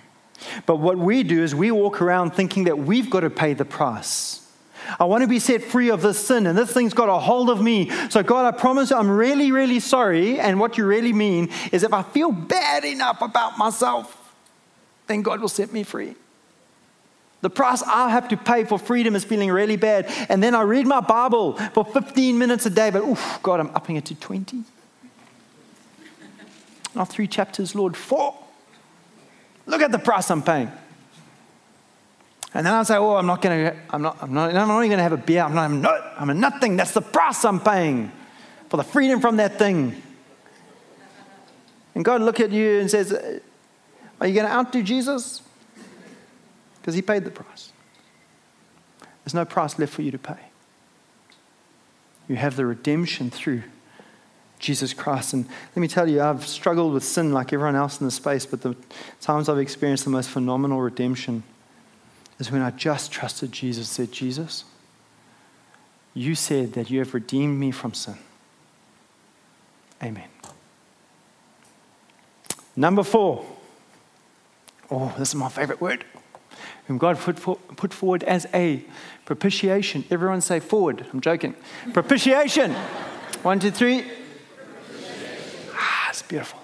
[0.67, 3.65] But what we do is we walk around thinking that we've got to pay the
[3.65, 4.41] price.
[4.99, 7.51] I want to be set free of this sin, and this thing's got a hold
[7.51, 7.89] of me.
[8.09, 10.41] So, God, I promise I'm really, really sorry.
[10.41, 14.22] And what you really mean is if I feel bad enough about myself,
[15.07, 16.15] then God will set me free.
[17.43, 20.07] The price I have to pay for freedom is feeling really bad.
[20.29, 23.71] And then I read my Bible for 15 minutes a day, but oof, God, I'm
[23.75, 24.63] upping it to 20.
[26.95, 28.37] Not three chapters, Lord, four.
[29.67, 30.71] Look at the price I'm paying.
[32.55, 34.79] And then I say, oh, I'm not going to, I'm not, I'm not, I'm not
[34.81, 35.43] even going to have a beer.
[35.43, 36.77] I'm not, I'm not, I'm a nothing.
[36.77, 38.13] That's the price I'm paying
[38.69, 40.01] for the freedom from that thing.
[41.95, 43.41] And God look at you and says,
[44.25, 45.43] are you going to outdo Jesus?
[46.83, 47.73] because he paid the price.
[49.25, 50.49] There's no price left for you to pay.
[52.29, 53.63] You have the redemption through
[54.59, 55.33] Jesus Christ.
[55.33, 58.45] And let me tell you, I've struggled with sin like everyone else in the space,
[58.45, 58.75] but the
[59.21, 61.45] times I've experienced the most phenomenal redemption
[62.41, 64.65] is when I just trusted Jesus, said, Jesus,
[66.15, 68.17] you said that you have redeemed me from sin.
[70.03, 70.29] Amen.
[72.75, 73.45] Number four.
[74.91, 76.05] Oh, this is my favorite word
[76.87, 78.85] whom God put, for, put forward as a
[79.25, 80.05] propitiation.
[80.11, 81.07] Everyone say forward.
[81.13, 81.55] I'm joking.
[81.93, 82.73] Propitiation.
[83.43, 84.05] One, two, three.
[85.73, 86.61] Ah, it's beautiful.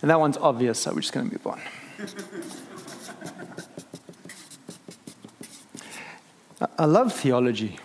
[0.00, 1.60] And that one's obvious, so we're just going to move on.
[6.78, 7.78] I love theology.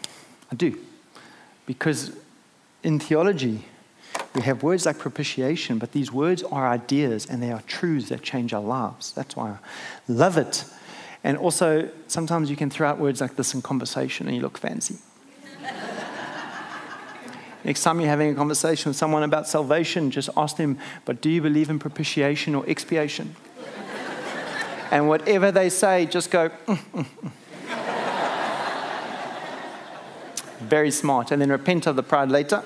[0.51, 0.79] I do.
[1.65, 2.15] Because
[2.83, 3.65] in theology,
[4.37, 8.21] we have words like propitiation, but these words are ideas and they are truths that
[8.21, 9.11] change our lives.
[9.13, 9.57] That's why I
[10.07, 10.63] love it.
[11.23, 14.59] And also, sometimes you can throw out words like this in conversation and you look
[14.59, 14.97] fancy.
[17.63, 21.31] Next time you're having a conversation with someone about salvation, just ask them, but do
[21.31, 23.35] you believe in propitiation or expiation?
[24.91, 27.31] and whatever they say, just go, mm, mm, mm.
[30.59, 32.63] very smart, and then repent of the pride later.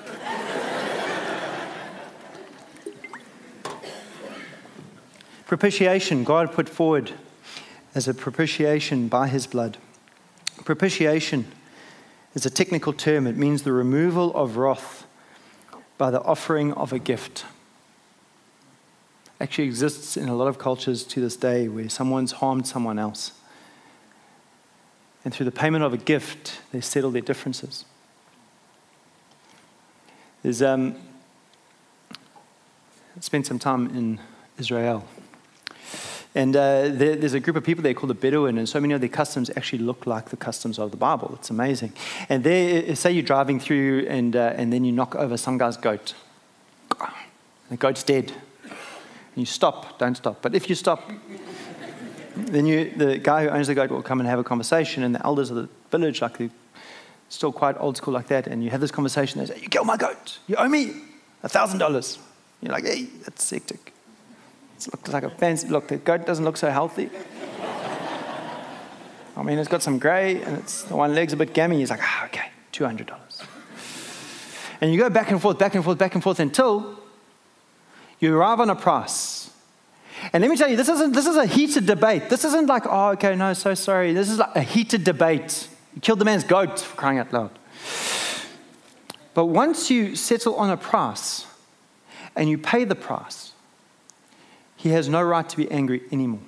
[5.52, 7.12] Propitiation, God put forward
[7.94, 9.76] as a propitiation by his blood.
[10.64, 11.44] Propitiation
[12.34, 15.04] is a technical term, it means the removal of wrath
[15.98, 17.44] by the offering of a gift.
[19.42, 23.32] Actually exists in a lot of cultures to this day where someone's harmed someone else.
[25.22, 27.84] And through the payment of a gift, they settle their differences.
[30.42, 30.96] There's um,
[33.20, 34.18] spent some time in
[34.58, 35.06] Israel
[36.34, 38.94] And uh, there, there's a group of people they call the Bedouin, and so many
[38.94, 41.32] of their customs actually look like the customs of the Bible.
[41.34, 41.92] It's amazing.
[42.28, 45.76] And there, say you're driving through, and, uh, and then you knock over some guy's
[45.76, 46.14] goat.
[47.68, 48.32] The goat's dead.
[48.64, 50.40] And you stop, don't stop.
[50.42, 51.10] But if you stop,
[52.34, 55.14] then you, the guy who owns the goat will come and have a conversation, and
[55.14, 56.50] the elders of the village, like the
[57.28, 59.40] still quite old school like that, and you have this conversation.
[59.40, 60.38] They say, "You killed my goat.
[60.46, 60.92] You owe me
[61.42, 62.18] a thousand dollars."
[62.60, 63.92] You're like, "Hey, that's hectic."
[64.86, 65.88] It looks like a fancy look.
[65.88, 67.10] The goat doesn't look so healthy.
[69.36, 71.78] I mean, it's got some grey, and it's the one leg's a bit gammy.
[71.78, 73.42] He's like, "Ah, okay, two hundred dollars."
[74.80, 76.98] And you go back and forth, back and forth, back and forth until
[78.18, 79.50] you arrive on a price.
[80.32, 82.28] And let me tell you, this isn't this is a heated debate.
[82.28, 84.12] This isn't like, oh, okay, no, so sorry.
[84.12, 85.68] This is like a heated debate.
[85.94, 87.50] You killed the man's goat for crying out loud.
[89.34, 91.46] But once you settle on a price
[92.36, 93.51] and you pay the price,
[94.82, 96.40] he has no right to be angry anymore.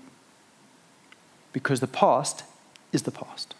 [1.52, 2.42] Because the past
[2.92, 3.54] is the past.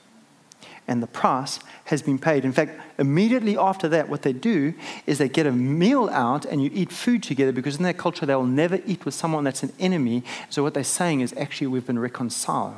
[0.88, 2.44] And the price has been paid.
[2.44, 4.74] In fact, immediately after that, what they do
[5.06, 8.26] is they get a meal out and you eat food together because in their culture,
[8.26, 10.24] they will never eat with someone that's an enemy.
[10.50, 12.74] So, what they're saying is actually, we've been reconciled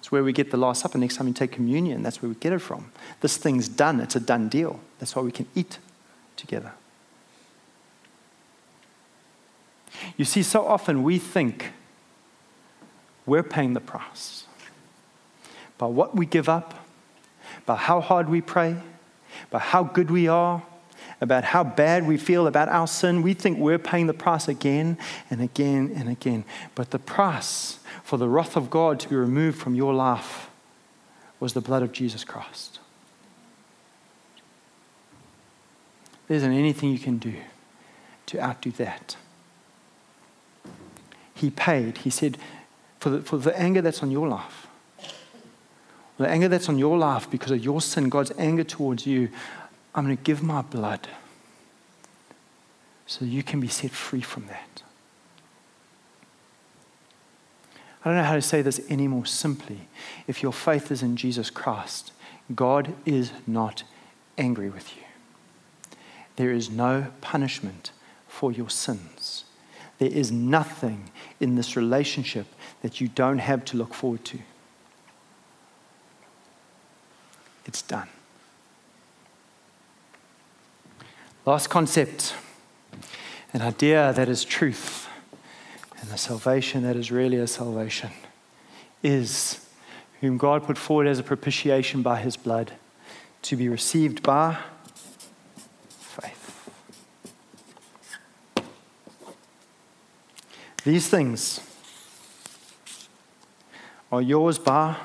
[0.00, 0.98] It's where we get the Last Supper.
[0.98, 2.92] Next time you take communion, that's where we get it from.
[3.22, 4.80] This thing's done, it's a done deal.
[4.98, 5.78] That's why we can eat
[6.36, 6.74] together.
[10.16, 11.72] You see, so often we think
[13.26, 14.44] we're paying the price
[15.78, 16.86] by what we give up,
[17.66, 18.76] by how hard we pray,
[19.50, 20.62] by how good we are,
[21.20, 23.22] about how bad we feel about our sin.
[23.22, 24.98] We think we're paying the price again
[25.30, 26.44] and again and again.
[26.74, 30.50] But the price for the wrath of God to be removed from your life
[31.38, 32.78] was the blood of Jesus Christ.
[36.28, 37.34] There isn't anything you can do
[38.26, 39.16] to outdo that.
[41.40, 41.98] He paid.
[41.98, 42.36] He said,
[42.98, 44.66] for the, for the anger that's on your life,
[46.18, 49.30] the anger that's on your life because of your sin, God's anger towards you,
[49.94, 51.08] I'm going to give my blood
[53.06, 54.82] so you can be set free from that.
[58.04, 59.88] I don't know how to say this any more simply.
[60.26, 62.12] If your faith is in Jesus Christ,
[62.54, 63.82] God is not
[64.36, 65.02] angry with you.
[66.36, 67.92] There is no punishment
[68.28, 69.44] for your sins.
[70.00, 72.46] There is nothing in this relationship
[72.80, 74.38] that you don't have to look forward to.
[77.66, 78.08] It's done.
[81.44, 82.34] Last concept
[83.52, 85.06] an idea that is truth
[86.00, 88.10] and a salvation that is really a salvation
[89.02, 89.66] is
[90.20, 92.72] whom God put forward as a propitiation by his blood
[93.42, 94.56] to be received by
[95.88, 96.50] faith.
[100.90, 101.60] These things
[104.10, 104.96] are yours by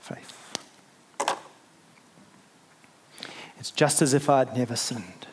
[0.00, 0.58] faith.
[3.60, 5.28] It's just as if I had never sinned,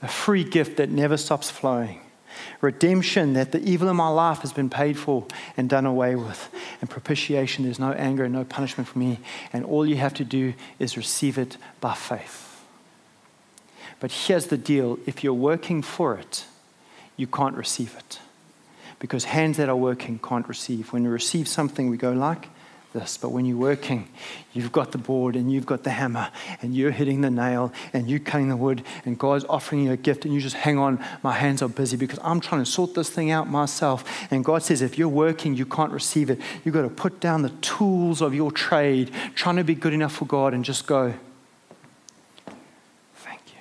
[0.00, 2.02] a free gift that never stops flowing
[2.60, 5.26] redemption that the evil in my life has been paid for
[5.56, 6.48] and done away with,
[6.80, 9.18] and propitiation, there's no anger and no punishment for me,
[9.52, 12.62] and all you have to do is receive it by faith.
[13.98, 16.44] But here's the deal if you're working for it,
[17.16, 18.20] you can't receive it.
[18.98, 20.92] Because hands that are working can't receive.
[20.92, 22.48] When we receive something, we go like,
[22.92, 24.08] this, but when you're working,
[24.52, 26.30] you've got the board and you've got the hammer
[26.62, 29.96] and you're hitting the nail and you're cutting the wood and God's offering you a
[29.96, 32.94] gift and you just hang on, my hands are busy because I'm trying to sort
[32.94, 34.04] this thing out myself.
[34.30, 36.40] And God says, if you're working, you can't receive it.
[36.64, 40.14] You've got to put down the tools of your trade, trying to be good enough
[40.14, 41.12] for God and just go,
[43.16, 43.60] thank you.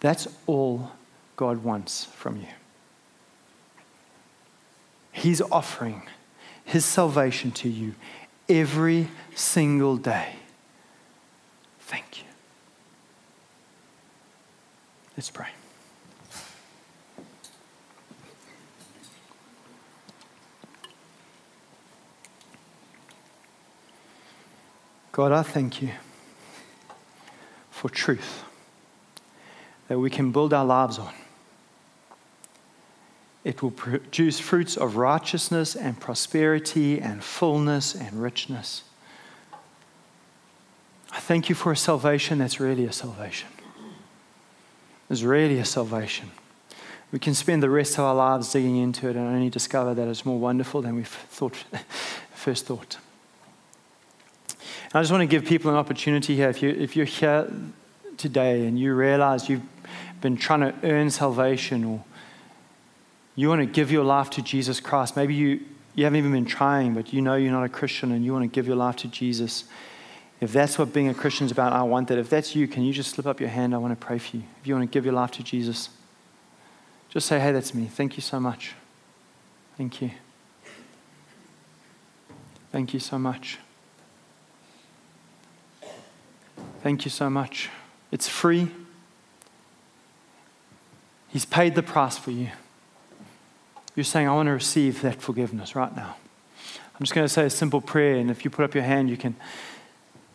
[0.00, 0.92] That's all
[1.36, 2.48] God wants from you.
[5.18, 6.02] He's offering
[6.64, 7.96] his salvation to you
[8.48, 10.36] every single day.
[11.80, 12.24] Thank you.
[15.16, 15.48] Let's pray.
[25.10, 25.90] God, I thank you
[27.72, 28.44] for truth
[29.88, 31.12] that we can build our lives on.
[33.44, 38.82] It will produce fruits of righteousness and prosperity and fullness and richness.
[41.12, 43.48] I thank you for a salvation that's really a salvation.
[45.08, 46.30] It's really a salvation.
[47.10, 50.06] We can spend the rest of our lives digging into it and only discover that
[50.08, 51.56] it's more wonderful than we thought,
[52.34, 52.98] first thought.
[54.84, 56.50] And I just want to give people an opportunity here.
[56.50, 57.50] If, you, if you're here
[58.18, 59.62] today and you realize you've
[60.20, 62.04] been trying to earn salvation or
[63.38, 65.14] you want to give your life to Jesus Christ.
[65.14, 65.60] Maybe you,
[65.94, 68.42] you haven't even been trying, but you know you're not a Christian and you want
[68.42, 69.62] to give your life to Jesus.
[70.40, 72.18] If that's what being a Christian is about, I want that.
[72.18, 73.76] If that's you, can you just slip up your hand?
[73.76, 74.42] I want to pray for you.
[74.60, 75.90] If you want to give your life to Jesus,
[77.10, 77.84] just say, hey, that's me.
[77.84, 78.74] Thank you so much.
[79.76, 80.10] Thank you.
[82.72, 83.58] Thank you so much.
[86.82, 87.68] Thank you so much.
[88.10, 88.68] It's free.
[91.28, 92.48] He's paid the price for you.
[93.98, 96.14] You're saying, I want to receive that forgiveness right now.
[96.94, 99.10] I'm just going to say a simple prayer, and if you put up your hand,
[99.10, 99.34] you can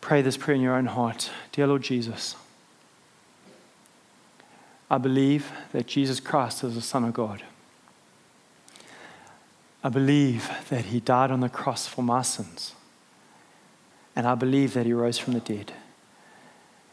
[0.02, 1.30] pray this prayer in your own heart.
[1.50, 2.36] Dear Lord Jesus,
[4.90, 7.42] I believe that Jesus Christ is the Son of God.
[9.82, 12.74] I believe that He died on the cross for my sins.
[14.14, 15.72] And I believe that He rose from the dead.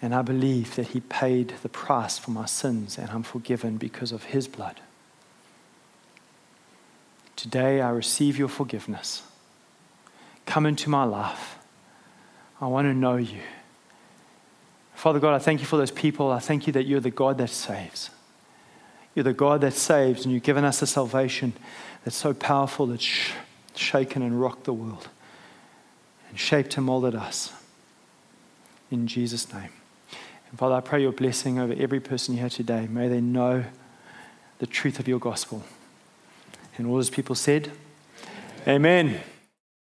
[0.02, 4.14] And I believe that He paid the price for my sins and I'm forgiven because
[4.14, 4.80] of His blood.
[7.36, 9.24] Today I receive your forgiveness.
[10.46, 11.58] Come into my life.
[12.60, 13.42] I want to know you.
[14.94, 16.30] Father God, I thank you for those people.
[16.30, 18.12] I thank you that you're the God that saves.
[19.16, 21.54] You're the God that saves, and you've given us a salvation
[22.04, 23.32] that's so powerful that's sh-
[23.76, 25.08] shaken and rocked the world
[26.30, 27.52] and shaped and molded us.
[28.92, 29.70] In Jesus' name.
[30.50, 32.88] And Father, I pray your blessing over every person here today.
[32.88, 33.64] May they know
[34.60, 35.64] the truth of your gospel.
[36.78, 37.72] And all those people said,
[38.68, 39.08] Amen.
[39.08, 39.22] Amen.